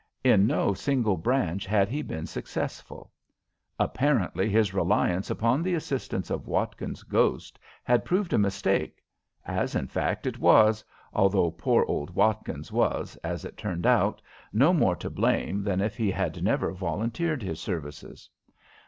In 0.23 0.47
no 0.47 0.73
single 0.73 1.15
branch 1.15 1.67
had 1.67 1.87
he 1.87 2.01
been 2.01 2.25
successful. 2.25 3.11
Apparently 3.79 4.49
his 4.49 4.73
reliance 4.73 5.29
upon 5.29 5.61
the 5.61 5.75
assistance 5.75 6.31
of 6.31 6.47
Watkins's 6.47 7.03
ghost 7.03 7.59
had 7.83 8.03
proved 8.03 8.33
a 8.33 8.39
mistake 8.39 9.03
as, 9.45 9.75
in 9.75 9.85
fact, 9.85 10.25
it 10.25 10.39
was, 10.39 10.83
although 11.13 11.51
poor 11.51 11.85
old 11.85 12.15
Watkins 12.15 12.71
was, 12.71 13.15
as 13.17 13.45
it 13.45 13.57
turned 13.57 13.85
out, 13.85 14.23
no 14.51 14.73
more 14.73 14.95
to 14.95 15.09
blame 15.11 15.61
than 15.61 15.81
if 15.81 15.95
he 15.95 16.09
had 16.09 16.43
never 16.43 16.71
volunteered 16.73 17.43
his 17.43 17.59
services. 17.59 18.27